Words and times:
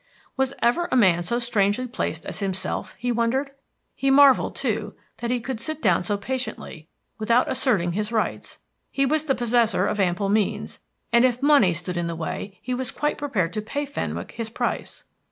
Was 0.35 0.55
ever 0.63 0.89
a 0.91 0.95
man 0.95 1.21
so 1.21 1.37
strangely 1.37 1.85
placed 1.85 2.25
as 2.25 2.39
himself, 2.39 2.95
he 2.97 3.11
wondered? 3.11 3.51
He 3.95 4.09
marvelled, 4.09 4.55
too, 4.55 4.95
that 5.17 5.29
he 5.29 5.39
could 5.39 5.59
sit 5.59 5.79
down 5.79 6.01
so 6.03 6.17
patiently 6.17 6.87
without 7.19 7.47
asserting 7.47 7.91
his 7.91 8.11
rights. 8.11 8.57
He 8.89 9.05
was 9.05 9.25
the 9.25 9.35
possessor 9.35 9.85
of 9.85 9.99
ample 9.99 10.29
means, 10.29 10.79
and 11.13 11.23
if 11.23 11.43
money 11.43 11.75
stood 11.75 11.97
in 11.97 12.07
the 12.07 12.15
way 12.15 12.57
he 12.63 12.73
was 12.73 12.89
quite 12.89 13.19
prepared 13.19 13.53
to 13.53 13.61
pay 13.61 13.85
Fenwick 13.85 14.31
his 14.31 14.49
price. 14.49 15.03